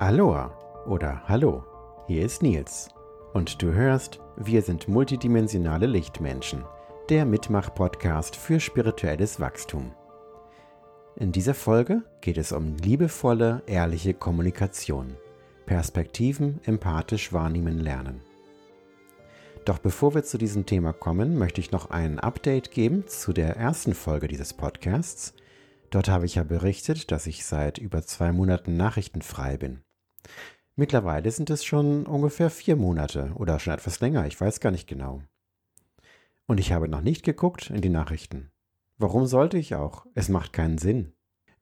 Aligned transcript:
Aloha 0.00 0.50
oder 0.86 1.20
Hallo, 1.28 1.62
hier 2.06 2.24
ist 2.24 2.42
Nils 2.42 2.88
und 3.34 3.60
du 3.60 3.74
hörst 3.74 4.18
Wir 4.38 4.62
sind 4.62 4.88
multidimensionale 4.88 5.86
Lichtmenschen, 5.86 6.64
der 7.10 7.26
Mitmach-Podcast 7.26 8.34
für 8.34 8.60
spirituelles 8.60 9.40
Wachstum. 9.40 9.92
In 11.16 11.32
dieser 11.32 11.52
Folge 11.52 12.02
geht 12.22 12.38
es 12.38 12.52
um 12.52 12.78
liebevolle, 12.78 13.62
ehrliche 13.66 14.14
Kommunikation, 14.14 15.18
Perspektiven 15.66 16.60
empathisch 16.64 17.34
wahrnehmen 17.34 17.78
lernen. 17.78 18.22
Doch 19.66 19.80
bevor 19.80 20.14
wir 20.14 20.24
zu 20.24 20.38
diesem 20.38 20.64
Thema 20.64 20.94
kommen, 20.94 21.36
möchte 21.36 21.60
ich 21.60 21.72
noch 21.72 21.90
ein 21.90 22.18
Update 22.18 22.70
geben 22.70 23.06
zu 23.06 23.34
der 23.34 23.54
ersten 23.58 23.92
Folge 23.92 24.28
dieses 24.28 24.54
Podcasts. 24.54 25.34
Dort 25.90 26.08
habe 26.08 26.24
ich 26.24 26.36
ja 26.36 26.42
berichtet, 26.42 27.10
dass 27.10 27.26
ich 27.26 27.44
seit 27.44 27.76
über 27.76 28.00
zwei 28.00 28.32
Monaten 28.32 28.78
nachrichtenfrei 28.78 29.58
bin. 29.58 29.82
Mittlerweile 30.76 31.30
sind 31.30 31.50
es 31.50 31.64
schon 31.64 32.06
ungefähr 32.06 32.50
vier 32.50 32.76
Monate 32.76 33.32
oder 33.34 33.58
schon 33.58 33.74
etwas 33.74 34.00
länger, 34.00 34.26
ich 34.26 34.40
weiß 34.40 34.60
gar 34.60 34.70
nicht 34.70 34.86
genau. 34.86 35.22
Und 36.46 36.58
ich 36.58 36.72
habe 36.72 36.88
noch 36.88 37.02
nicht 37.02 37.24
geguckt 37.24 37.70
in 37.70 37.80
die 37.80 37.88
Nachrichten. 37.88 38.50
Warum 38.98 39.26
sollte 39.26 39.58
ich 39.58 39.74
auch? 39.74 40.06
Es 40.14 40.28
macht 40.28 40.52
keinen 40.52 40.78
Sinn. 40.78 41.12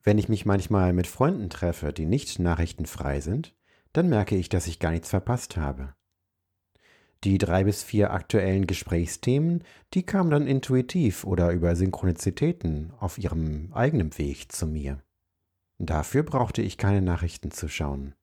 Wenn 0.03 0.19
ich 0.19 0.29
mich 0.29 0.47
manchmal 0.47 0.93
mit 0.93 1.07
Freunden 1.07 1.51
treffe, 1.51 1.93
die 1.93 2.07
nicht 2.07 2.39
nachrichtenfrei 2.39 3.21
sind, 3.21 3.55
dann 3.93 4.09
merke 4.09 4.37
ich, 4.37 4.49
dass 4.49 4.67
ich 4.67 4.79
gar 4.79 4.91
nichts 4.91 5.11
verpasst 5.11 5.57
habe. 5.57 5.95
Die 7.25 7.39
drei 7.39 7.65
bis 7.65 7.83
vier 7.83 8.13
aktuellen 8.13 8.67
Gesprächsthemen, 8.67 9.65
die 9.93 10.05
kamen 10.05 10.31
dann 10.31 10.47
intuitiv 10.47 11.25
oder 11.25 11.51
über 11.51 11.75
Synchronizitäten 11.75 12.93
auf 13.01 13.19
ihrem 13.19 13.73
eigenen 13.73 14.17
Weg 14.19 14.53
zu 14.53 14.67
mir. 14.69 15.03
Dafür 15.79 16.23
brauchte 16.23 16.63
ich 16.63 16.79
keine 16.79 17.03
Nachrichten 17.03 17.51
zu 17.51 17.69
schauen. 17.69 18.15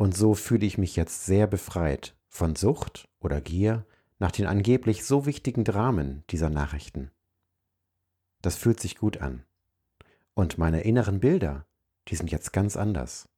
Und 0.00 0.16
so 0.16 0.32
fühle 0.32 0.64
ich 0.64 0.78
mich 0.78 0.96
jetzt 0.96 1.26
sehr 1.26 1.46
befreit 1.46 2.16
von 2.26 2.56
Sucht 2.56 3.10
oder 3.18 3.42
Gier 3.42 3.84
nach 4.18 4.30
den 4.30 4.46
angeblich 4.46 5.04
so 5.04 5.26
wichtigen 5.26 5.62
Dramen 5.62 6.24
dieser 6.30 6.48
Nachrichten. 6.48 7.10
Das 8.40 8.56
fühlt 8.56 8.80
sich 8.80 8.96
gut 8.96 9.18
an. 9.18 9.44
Und 10.32 10.56
meine 10.56 10.80
inneren 10.84 11.20
Bilder, 11.20 11.66
die 12.08 12.16
sind 12.16 12.30
jetzt 12.30 12.54
ganz 12.54 12.78
anders. 12.78 13.28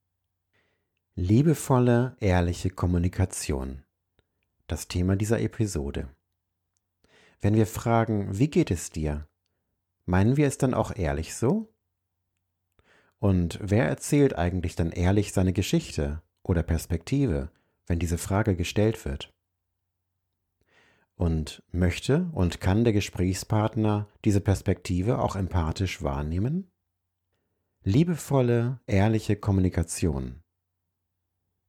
Liebevolle, 1.17 2.17
ehrliche 2.21 2.71
Kommunikation 2.71 3.83
das 4.69 4.87
Thema 4.87 5.17
dieser 5.17 5.41
Episode. 5.41 6.15
Wenn 7.41 7.57
wir 7.57 7.67
fragen, 7.67 8.39
wie 8.39 8.49
geht 8.49 8.71
es 8.71 8.91
dir, 8.91 9.27
meinen 10.07 10.37
wir 10.37 10.47
es 10.47 10.59
dann 10.59 10.75
auch 10.75 10.95
ehrlich 10.95 11.35
so? 11.35 11.75
Und 13.19 13.59
wer 13.61 13.89
erzählt 13.89 14.39
eigentlich 14.39 14.77
dann 14.77 14.93
ehrlich 14.93 15.33
seine 15.33 15.53
Geschichte 15.53 16.23
oder 16.43 16.63
Perspektive, 16.63 17.51
wenn 17.87 17.99
diese 17.99 18.19
Frage 18.19 18.57
gestellt 18.57 19.05
wird? 19.05 19.33
Und 21.15 21.63
möchte 21.71 22.31
und 22.33 22.61
kann 22.61 22.85
der 22.85 22.93
Gesprächspartner 22.93 24.09
diese 24.25 24.41
Perspektive 24.41 25.19
auch 25.21 25.37
empathisch 25.37 26.03
wahrnehmen? 26.03 26.71
Liebevolle, 27.85 28.81
ehrliche 28.87 29.37
Kommunikation. 29.37 30.43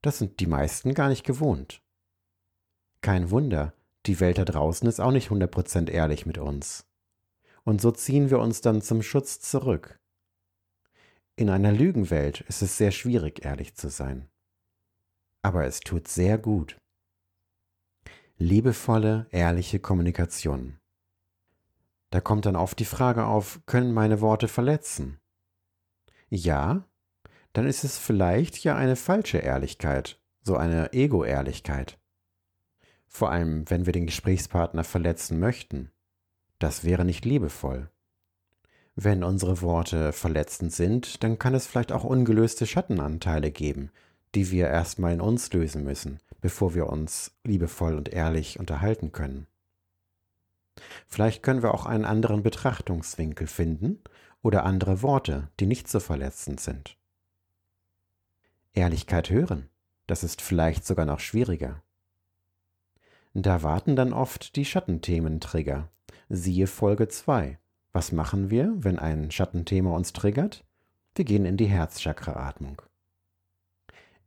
Das 0.01 0.17
sind 0.19 0.39
die 0.39 0.47
meisten 0.47 0.93
gar 0.93 1.09
nicht 1.09 1.25
gewohnt. 1.25 1.81
Kein 3.01 3.31
Wunder, 3.31 3.73
die 4.05 4.19
Welt 4.19 4.37
da 4.37 4.45
draußen 4.45 4.87
ist 4.87 4.99
auch 4.99 5.11
nicht 5.11 5.29
100% 5.29 5.89
ehrlich 5.89 6.25
mit 6.25 6.37
uns. 6.37 6.85
Und 7.63 7.81
so 7.81 7.91
ziehen 7.91 8.29
wir 8.29 8.39
uns 8.39 8.61
dann 8.61 8.81
zum 8.81 9.01
Schutz 9.01 9.39
zurück. 9.39 9.99
In 11.35 11.49
einer 11.49 11.71
Lügenwelt 11.71 12.41
ist 12.41 12.61
es 12.61 12.77
sehr 12.77 12.91
schwierig, 12.91 13.43
ehrlich 13.45 13.75
zu 13.75 13.89
sein. 13.89 14.29
Aber 15.43 15.65
es 15.65 15.81
tut 15.81 16.07
sehr 16.07 16.39
gut. 16.39 16.75
Liebevolle, 18.37 19.27
ehrliche 19.29 19.77
Kommunikation. 19.77 20.79
Da 22.09 22.19
kommt 22.19 22.47
dann 22.47 22.55
oft 22.55 22.79
die 22.79 22.85
Frage 22.85 23.25
auf, 23.25 23.61
können 23.67 23.93
meine 23.93 24.21
Worte 24.21 24.47
verletzen? 24.47 25.19
Ja, 26.29 26.87
dann 27.53 27.67
ist 27.67 27.83
es 27.83 27.99
vielleicht 27.99 28.63
ja 28.63 28.75
eine 28.75 28.95
falsche 28.95 29.37
Ehrlichkeit, 29.37 30.19
so 30.41 30.57
eine 30.57 30.91
Ego-Ehrlichkeit 30.93 31.99
vor 33.13 33.29
allem 33.29 33.69
wenn 33.69 33.85
wir 33.85 33.93
den 33.93 34.07
Gesprächspartner 34.07 34.83
verletzen 34.83 35.39
möchten. 35.39 35.91
Das 36.57 36.83
wäre 36.83 37.05
nicht 37.05 37.25
liebevoll. 37.25 37.91
Wenn 38.95 39.23
unsere 39.23 39.61
Worte 39.61 40.13
verletzend 40.13 40.73
sind, 40.73 41.23
dann 41.23 41.37
kann 41.37 41.53
es 41.53 41.67
vielleicht 41.67 41.91
auch 41.91 42.03
ungelöste 42.03 42.65
Schattenanteile 42.65 43.51
geben, 43.51 43.91
die 44.35 44.51
wir 44.51 44.67
erstmal 44.67 45.13
in 45.13 45.21
uns 45.21 45.51
lösen 45.53 45.83
müssen, 45.83 46.19
bevor 46.41 46.73
wir 46.73 46.87
uns 46.87 47.31
liebevoll 47.43 47.95
und 47.95 48.09
ehrlich 48.09 48.59
unterhalten 48.59 49.11
können. 49.11 49.47
Vielleicht 51.07 51.43
können 51.43 51.61
wir 51.61 51.73
auch 51.73 51.85
einen 51.85 52.05
anderen 52.05 52.43
Betrachtungswinkel 52.43 53.47
finden 53.47 53.99
oder 54.41 54.65
andere 54.65 55.01
Worte, 55.01 55.49
die 55.59 55.67
nicht 55.67 55.87
so 55.87 55.99
verletzend 55.99 56.59
sind. 56.59 56.97
Ehrlichkeit 58.73 59.29
hören, 59.29 59.69
das 60.07 60.23
ist 60.23 60.41
vielleicht 60.41 60.85
sogar 60.85 61.05
noch 61.05 61.19
schwieriger. 61.19 61.81
Da 63.33 63.63
warten 63.63 63.95
dann 63.95 64.13
oft 64.13 64.55
die 64.55 64.65
Schattenthemen-Trigger. 64.65 65.89
Siehe 66.29 66.67
Folge 66.67 67.07
2. 67.07 67.57
Was 67.91 68.11
machen 68.11 68.49
wir, 68.49 68.73
wenn 68.77 68.99
ein 68.99 69.31
Schattenthema 69.31 69.95
uns 69.95 70.13
triggert? 70.13 70.65
Wir 71.15 71.25
gehen 71.25 71.45
in 71.45 71.57
die 71.57 71.67
Herzchakra-Atmung. 71.67 72.81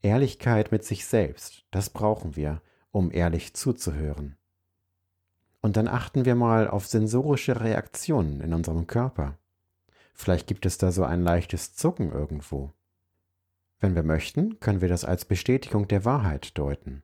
Ehrlichkeit 0.02 0.72
mit 0.72 0.84
sich 0.84 1.06
selbst, 1.06 1.64
das 1.70 1.90
brauchen 1.90 2.36
wir, 2.36 2.62
um 2.90 3.10
ehrlich 3.12 3.54
zuzuhören. 3.54 4.36
Und 5.60 5.76
dann 5.76 5.88
achten 5.88 6.24
wir 6.24 6.34
mal 6.34 6.68
auf 6.68 6.86
sensorische 6.86 7.60
Reaktionen 7.60 8.40
in 8.40 8.54
unserem 8.54 8.86
Körper. 8.86 9.38
Vielleicht 10.14 10.46
gibt 10.46 10.64
es 10.64 10.78
da 10.78 10.92
so 10.92 11.04
ein 11.04 11.22
leichtes 11.22 11.74
Zucken 11.74 12.10
irgendwo. 12.10 12.72
Wenn 13.80 13.94
wir 13.94 14.02
möchten, 14.02 14.60
können 14.60 14.80
wir 14.80 14.88
das 14.88 15.04
als 15.04 15.24
Bestätigung 15.24 15.88
der 15.88 16.04
Wahrheit 16.04 16.56
deuten. 16.56 17.02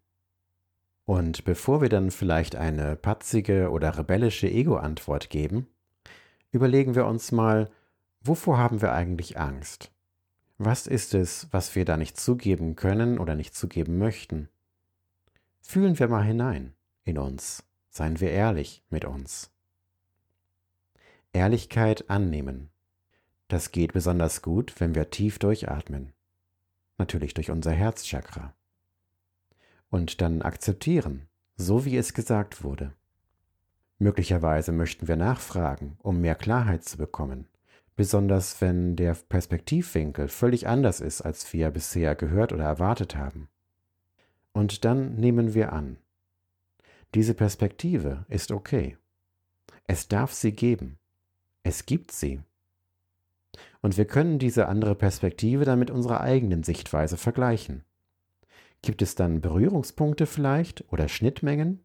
Und 1.04 1.44
bevor 1.44 1.82
wir 1.82 1.88
dann 1.88 2.10
vielleicht 2.10 2.56
eine 2.56 2.96
patzige 2.96 3.70
oder 3.70 3.98
rebellische 3.98 4.48
Ego-Antwort 4.48 5.28
geben, 5.28 5.66
überlegen 6.52 6.94
wir 6.94 7.06
uns 7.06 7.32
mal, 7.32 7.70
wovor 8.22 8.56
haben 8.56 8.80
wir 8.80 8.92
eigentlich 8.92 9.38
Angst? 9.38 9.91
Was 10.64 10.86
ist 10.86 11.12
es, 11.12 11.48
was 11.50 11.74
wir 11.74 11.84
da 11.84 11.96
nicht 11.96 12.16
zugeben 12.16 12.76
können 12.76 13.18
oder 13.18 13.34
nicht 13.34 13.52
zugeben 13.52 13.98
möchten? 13.98 14.48
Fühlen 15.60 15.98
wir 15.98 16.06
mal 16.06 16.22
hinein 16.22 16.72
in 17.02 17.18
uns, 17.18 17.64
seien 17.90 18.20
wir 18.20 18.30
ehrlich 18.30 18.84
mit 18.88 19.04
uns. 19.04 19.50
Ehrlichkeit 21.32 22.08
annehmen. 22.08 22.70
Das 23.48 23.72
geht 23.72 23.92
besonders 23.92 24.40
gut, 24.40 24.78
wenn 24.78 24.94
wir 24.94 25.10
tief 25.10 25.40
durchatmen. 25.40 26.12
Natürlich 26.96 27.34
durch 27.34 27.50
unser 27.50 27.72
Herzchakra 27.72 28.54
und 29.90 30.20
dann 30.20 30.42
akzeptieren, 30.42 31.26
so 31.56 31.84
wie 31.84 31.96
es 31.96 32.14
gesagt 32.14 32.62
wurde. 32.62 32.92
Möglicherweise 33.98 34.70
möchten 34.70 35.08
wir 35.08 35.16
nachfragen, 35.16 35.96
um 35.98 36.20
mehr 36.20 36.36
Klarheit 36.36 36.84
zu 36.84 36.98
bekommen, 36.98 37.48
besonders 37.96 38.60
wenn 38.60 38.96
der 38.96 39.14
Perspektivwinkel 39.28 40.28
völlig 40.28 40.66
anders 40.66 41.00
ist, 41.00 41.20
als 41.22 41.52
wir 41.52 41.70
bisher 41.70 42.14
gehört 42.14 42.52
oder 42.52 42.64
erwartet 42.64 43.16
haben. 43.16 43.48
Und 44.52 44.84
dann 44.84 45.16
nehmen 45.16 45.54
wir 45.54 45.72
an, 45.72 45.96
diese 47.14 47.34
Perspektive 47.34 48.24
ist 48.28 48.52
okay. 48.52 48.96
Es 49.86 50.08
darf 50.08 50.32
sie 50.32 50.52
geben. 50.52 50.98
Es 51.62 51.84
gibt 51.84 52.10
sie. 52.10 52.40
Und 53.82 53.98
wir 53.98 54.06
können 54.06 54.38
diese 54.38 54.66
andere 54.66 54.94
Perspektive 54.94 55.64
dann 55.64 55.78
mit 55.78 55.90
unserer 55.90 56.22
eigenen 56.22 56.62
Sichtweise 56.62 57.18
vergleichen. 57.18 57.84
Gibt 58.80 59.02
es 59.02 59.14
dann 59.14 59.42
Berührungspunkte 59.42 60.26
vielleicht 60.26 60.90
oder 60.90 61.08
Schnittmengen? 61.08 61.84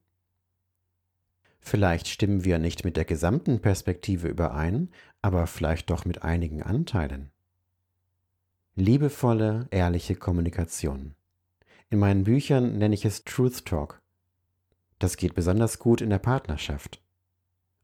Vielleicht 1.68 2.08
stimmen 2.08 2.46
wir 2.46 2.60
nicht 2.60 2.86
mit 2.86 2.96
der 2.96 3.04
gesamten 3.04 3.60
Perspektive 3.60 4.30
überein, 4.30 4.90
aber 5.22 5.48
vielleicht 5.48 5.90
doch 5.90 6.06
mit 6.06 6.22
einigen 6.24 6.64
Anteilen. 6.64 7.30
Liebevolle, 8.76 9.68
ehrliche 9.70 10.16
Kommunikation. 10.16 11.14
In 11.90 12.00
meinen 12.00 12.24
Büchern 12.24 12.78
nenne 12.78 12.96
ich 12.96 13.04
es 13.04 13.26
Truth 13.26 13.66
Talk. 13.66 14.02
Das 14.98 15.18
geht 15.18 15.36
besonders 15.36 15.78
gut 15.78 16.00
in 16.00 16.10
der 16.10 16.20
Partnerschaft. 16.20 17.02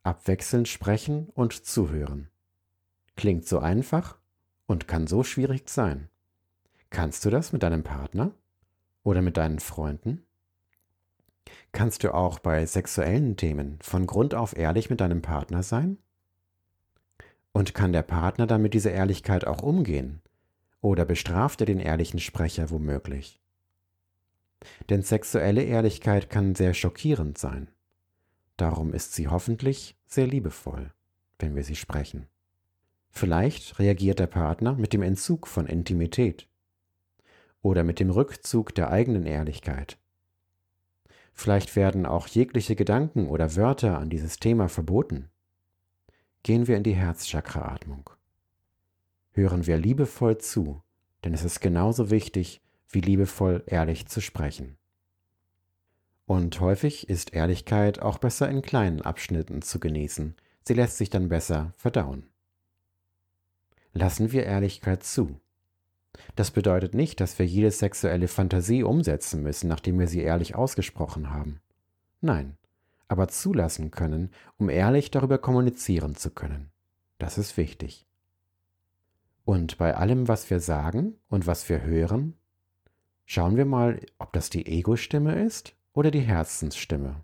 Abwechselnd 0.04 0.70
sprechen 0.70 1.28
und 1.34 1.66
zuhören. 1.66 2.30
Klingt 3.18 3.46
so 3.46 3.60
einfach 3.60 4.18
und 4.66 4.88
kann 4.88 5.08
so 5.08 5.24
schwierig 5.24 5.70
sein. 5.70 6.08
Kannst 6.90 7.26
du 7.26 7.30
das 7.30 7.52
mit 7.52 7.64
deinem 7.64 7.84
Partner? 7.84 8.32
oder 9.04 9.22
mit 9.22 9.36
deinen 9.36 9.60
Freunden? 9.60 10.26
Kannst 11.74 12.04
du 12.04 12.14
auch 12.14 12.38
bei 12.38 12.68
sexuellen 12.68 13.36
Themen 13.36 13.80
von 13.82 14.06
Grund 14.06 14.36
auf 14.36 14.56
ehrlich 14.56 14.92
mit 14.92 15.02
deinem 15.02 15.24
Partner 15.24 15.64
sein? 15.64 15.98
Und 17.52 17.74
kann 17.74 17.92
der 17.92 18.04
Partner 18.04 18.46
dann 18.46 18.62
mit 18.62 18.76
dieser 18.76 18.92
Ehrlichkeit 18.92 19.46
auch 19.48 19.64
umgehen? 19.64 20.22
Oder 20.82 21.04
bestraft 21.04 21.62
er 21.62 21.66
den 21.66 21.80
ehrlichen 21.80 22.20
Sprecher 22.20 22.70
womöglich? 22.70 23.42
Denn 24.90 25.02
sexuelle 25.02 25.64
Ehrlichkeit 25.64 26.30
kann 26.30 26.54
sehr 26.54 26.76
schockierend 26.76 27.40
sein. 27.40 27.70
Darum 28.56 28.94
ist 28.94 29.14
sie 29.14 29.28
hoffentlich 29.28 29.98
sehr 30.06 30.28
liebevoll, 30.28 30.94
wenn 31.40 31.56
wir 31.56 31.64
sie 31.64 31.76
sprechen. 31.76 32.28
Vielleicht 33.10 33.80
reagiert 33.80 34.20
der 34.20 34.28
Partner 34.28 34.74
mit 34.74 34.94
dem 34.94 35.02
Entzug 35.02 35.48
von 35.48 35.66
Intimität 35.66 36.48
oder 37.64 37.84
mit 37.84 38.00
dem 38.00 38.12
Rückzug 38.12 38.76
der 38.76 38.92
eigenen 38.92 39.26
Ehrlichkeit. 39.26 39.98
Vielleicht 41.34 41.76
werden 41.76 42.06
auch 42.06 42.28
jegliche 42.28 42.76
Gedanken 42.76 43.28
oder 43.28 43.56
Wörter 43.56 43.98
an 43.98 44.10
dieses 44.10 44.38
Thema 44.38 44.70
verboten. 44.70 45.30
Gehen 46.44 46.68
wir 46.68 46.78
in 46.78 46.84
die 46.84 46.96
Herzchakra-Atmung. 46.96 48.10
Hören 49.32 49.66
wir 49.66 49.78
liebevoll 49.78 50.38
zu, 50.38 50.84
denn 51.24 51.34
es 51.34 51.44
ist 51.44 51.60
genauso 51.60 52.12
wichtig, 52.12 52.62
wie 52.90 53.02
liebevoll 53.02 53.64
ehrlich 53.66 54.08
zu 54.08 54.22
sprechen. 54.22 54.78
Und 56.26 56.60
häufig 56.60 57.10
ist 57.10 57.34
Ehrlichkeit 57.34 58.02
auch 58.02 58.18
besser 58.18 58.50
in 58.50 58.62
kleinen 58.62 59.02
Abschnitten 59.02 59.62
zu 59.62 59.80
genießen, 59.80 60.36
sie 60.64 60.74
lässt 60.74 60.98
sich 60.98 61.10
dann 61.10 61.30
besser 61.30 61.74
verdauen. 61.76 62.30
Lassen 63.94 64.32
wir 64.32 64.44
Ehrlichkeit 64.44 65.04
zu. 65.04 65.40
Das 66.36 66.52
bedeutet 66.52 66.94
nicht, 66.94 67.20
dass 67.20 67.38
wir 67.40 67.46
jede 67.46 67.72
sexuelle 67.72 68.28
Fantasie 68.28 68.84
umsetzen 68.84 69.44
müssen, 69.44 69.68
nachdem 69.68 70.00
wir 70.00 70.08
sie 70.08 70.22
ehrlich 70.22 70.56
ausgesprochen 70.56 71.32
haben. 71.32 71.60
Nein, 72.22 72.58
aber 73.08 73.28
zulassen 73.28 73.92
können, 73.92 74.32
um 74.58 74.70
ehrlich 74.70 75.12
darüber 75.12 75.38
kommunizieren 75.38 76.16
zu 76.16 76.32
können. 76.32 76.72
Das 77.20 77.38
ist 77.38 77.58
wichtig. 77.58 78.06
Und 79.46 79.78
bei 79.78 79.96
allem, 79.96 80.28
was 80.28 80.50
wir 80.50 80.60
sagen 80.60 81.16
und 81.30 81.48
was 81.48 81.68
wir 81.68 81.82
hören, 81.82 82.36
schauen 83.26 83.58
wir 83.58 83.66
mal, 83.66 84.00
ob 84.18 84.34
das 84.34 84.50
die 84.50 84.66
Ego-Stimme 84.66 85.44
ist 85.44 85.76
oder 85.94 86.12
die 86.12 86.22
Herzensstimme, 86.22 87.24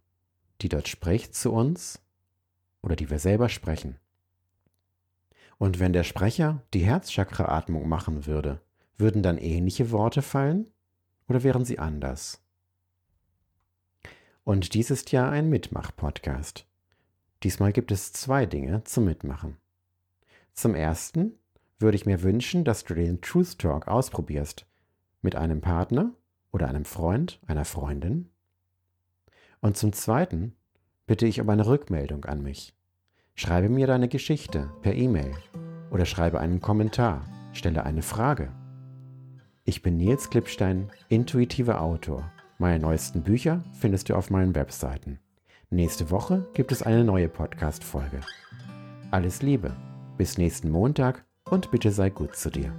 die 0.62 0.70
dort 0.70 0.88
spricht 0.88 1.34
zu 1.34 1.52
uns 1.52 2.02
oder 2.82 2.96
die 2.96 3.10
wir 3.10 3.20
selber 3.20 3.50
sprechen. 3.50 3.98
Und 5.58 5.80
wenn 5.80 5.94
der 5.94 6.04
Sprecher 6.04 6.62
die 6.74 6.86
Herzchakra-Atmung 6.86 7.88
machen 7.88 8.26
würde, 8.26 8.62
würden 9.00 9.24
dann 9.24 9.38
ähnliche 9.38 9.92
Worte 9.92 10.22
fallen 10.22 10.68
oder 11.28 11.44
wären 11.44 11.66
sie 11.66 11.80
anders? 11.80 12.44
Und 14.44 14.74
dies 14.74 14.92
ist 14.92 15.12
ja 15.12 15.30
ein 15.30 15.50
Mitmach-Podcast. 15.50 16.66
Diesmal 17.44 17.72
gibt 17.72 17.92
es 17.92 18.12
zwei 18.12 18.46
Dinge 18.46 18.84
zum 18.84 19.06
Mitmachen. 19.06 19.58
Zum 20.54 20.76
ersten 20.76 21.34
würde 21.78 21.96
ich 21.96 22.06
mir 22.06 22.22
wünschen, 22.22 22.66
dass 22.66 22.84
du 22.84 22.94
den 22.94 23.22
Truth 23.22 23.60
Talk 23.60 23.88
ausprobierst. 23.88 24.66
Mit 25.22 25.36
einem 25.36 25.62
Partner 25.62 26.14
oder 26.52 26.68
einem 26.68 26.86
Freund, 26.86 27.40
einer 27.46 27.66
Freundin. 27.66 28.30
Und 29.62 29.78
zum 29.78 29.94
Zweiten 29.94 30.56
bitte 31.06 31.26
ich 31.26 31.40
um 31.40 31.50
eine 31.50 31.66
Rückmeldung 31.66 32.26
an 32.26 32.42
mich. 32.42 32.74
Schreibe 33.36 33.70
mir 33.70 33.88
deine 33.88 34.10
Geschichte 34.10 34.70
per 34.82 34.96
E-Mail 34.96 35.34
oder 35.92 36.06
schreibe 36.06 36.40
einen 36.40 36.60
Kommentar, 36.60 37.26
stelle 37.54 37.84
eine 37.84 38.02
Frage. 38.02 38.52
Ich 39.70 39.84
bin 39.84 39.98
Nils 39.98 40.32
Klippstein, 40.32 40.90
intuitiver 41.10 41.80
Autor. 41.80 42.32
Meine 42.58 42.80
neuesten 42.80 43.22
Bücher 43.22 43.64
findest 43.80 44.10
du 44.10 44.16
auf 44.16 44.32
meinen 44.32 44.56
Webseiten. 44.56 45.20
Nächste 45.70 46.10
Woche 46.10 46.50
gibt 46.56 46.72
es 46.72 46.82
eine 46.82 47.04
neue 47.04 47.30
Podcast-Folge. 47.30 48.22
Alles 49.12 49.44
Liebe, 49.44 49.76
bis 50.18 50.40
nächsten 50.40 50.72
Montag 50.72 51.24
und 51.52 51.70
bitte 51.70 51.92
sei 51.92 52.10
gut 52.10 52.36
zu 52.36 52.50
dir. 52.50 52.74